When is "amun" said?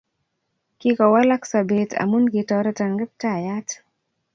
2.01-2.25